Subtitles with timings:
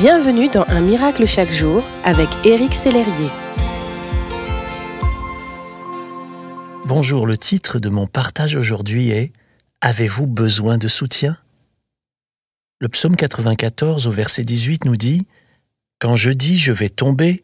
[0.00, 3.30] Bienvenue dans Un miracle chaque jour avec Éric Sellerier.
[6.84, 9.32] Bonjour, le titre de mon partage aujourd'hui est
[9.80, 11.36] Avez-vous besoin de soutien?
[12.78, 15.26] Le psaume 94 au verset 18 nous dit
[15.98, 17.42] Quand je dis je vais tomber,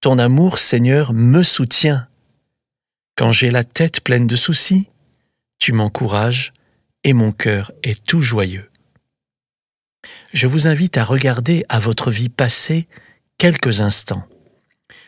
[0.00, 2.06] ton amour Seigneur me soutient.
[3.16, 4.88] Quand j'ai la tête pleine de soucis,
[5.58, 6.52] tu m'encourages
[7.02, 8.68] et mon cœur est tout joyeux
[10.32, 12.88] je vous invite à regarder à votre vie passée
[13.38, 14.26] quelques instants.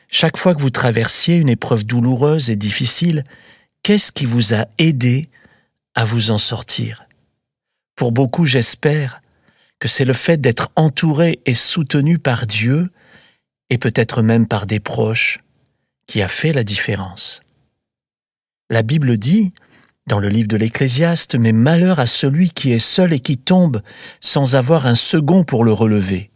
[0.08, 3.24] Chaque fois que vous traversiez une épreuve douloureuse et difficile,
[3.82, 5.28] qu'est-ce qui vous a aidé
[5.94, 7.04] à vous en sortir?
[7.96, 9.20] Pour beaucoup, j'espère
[9.78, 12.90] que c'est le fait d'être entouré et soutenu par Dieu,
[13.70, 15.38] et peut-être même par des proches,
[16.06, 17.40] qui a fait la différence.
[18.70, 19.52] La Bible dit
[20.06, 23.80] dans le livre de l'Ecclésiaste, mais malheur à celui qui est seul et qui tombe
[24.20, 26.30] sans avoir un second pour le relever.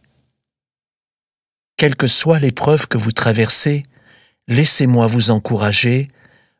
[1.77, 3.83] Quelle que soit l'épreuve que vous traversez,
[4.47, 6.07] laissez-moi vous encourager,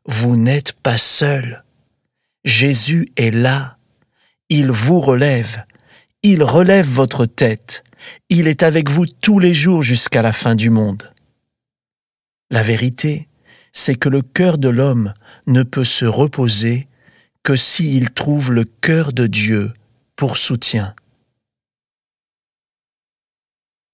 [0.05, 1.63] vous n'êtes pas seul.
[2.45, 3.77] Jésus est là,
[4.49, 5.65] il vous relève,
[6.23, 7.83] il relève votre tête,
[8.29, 11.11] il est avec vous tous les jours jusqu'à la fin du monde.
[12.49, 13.27] La vérité,
[13.73, 15.13] c'est que le cœur de l'homme
[15.47, 16.87] ne peut se reposer
[17.49, 19.73] que s'il trouve le cœur de Dieu
[20.15, 20.93] pour soutien.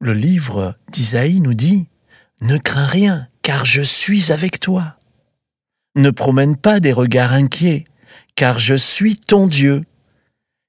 [0.02, 1.88] Le livre d'Isaïe nous dit
[2.42, 4.98] Ne crains rien, car je suis avec toi.
[5.96, 7.86] Ne promène pas des regards inquiets,
[8.36, 9.86] car je suis ton Dieu.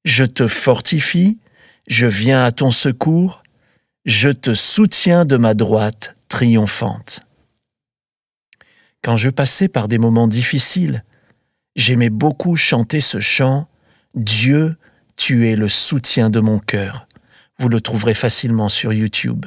[0.05, 1.41] Je te fortifie,
[1.89, 3.43] je viens à ton secours,
[4.05, 7.23] je te soutiens de ma droite triomphante.
[9.03, 11.03] Quand je passais par des moments difficiles,
[11.77, 13.69] J'aimais beaucoup chanter ce chant
[14.15, 14.77] Dieu,
[15.17, 17.07] tu es le soutien de mon cœur.
[17.59, 19.45] Vous le trouverez facilement sur YouTube.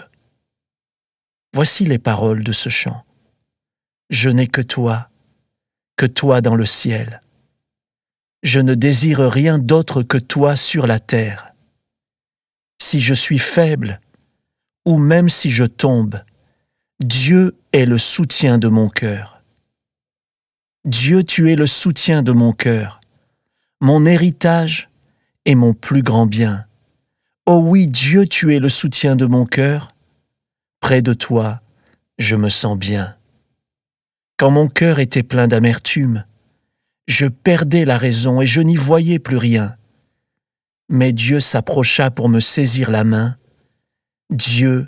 [1.54, 3.04] Voici les paroles de ce chant.
[4.12, 5.10] Je n'ai que toi,
[5.98, 7.22] que toi dans le ciel.
[8.44, 11.52] Je ne désire rien d'autre que toi sur la terre.
[12.80, 14.00] Si je suis faible,
[14.86, 16.22] ou même si je tombe,
[17.00, 19.39] Dieu est le soutien de mon cœur.
[20.86, 23.02] Dieu, tu es le soutien de mon cœur,
[23.82, 24.90] mon héritage
[25.44, 26.66] et mon plus grand bien.
[27.46, 29.90] Oh oui, Dieu, tu es le soutien de mon cœur.
[30.80, 31.60] Près de toi,
[32.18, 33.16] je me sens bien.
[34.38, 36.24] Quand mon cœur était plein d'amertume,
[37.08, 39.76] je perdais la raison et je n'y voyais plus rien.
[40.88, 43.36] Mais Dieu s'approcha pour me saisir la main.
[44.30, 44.86] Dieu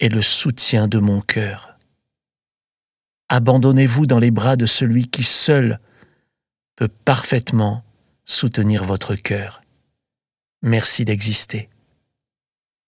[0.00, 1.77] est le soutien de mon cœur.
[3.28, 5.80] Abandonnez-vous dans les bras de celui qui seul
[6.76, 7.82] peut parfaitement
[8.24, 9.60] soutenir votre cœur.
[10.62, 11.68] Merci d'exister.